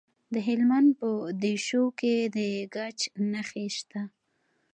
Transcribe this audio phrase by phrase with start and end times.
[0.33, 1.09] د هلمند په
[1.43, 2.37] دیشو کې د
[2.75, 2.99] ګچ
[3.31, 4.01] نښې شته.